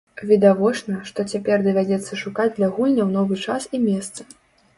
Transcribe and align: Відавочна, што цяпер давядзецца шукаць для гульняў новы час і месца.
Відавочна, 0.29 0.95
што 1.09 1.25
цяпер 1.33 1.57
давядзецца 1.67 2.19
шукаць 2.23 2.47
для 2.57 2.71
гульняў 2.79 3.13
новы 3.19 3.39
час 3.45 3.63
і 3.79 3.83
месца. 3.87 4.21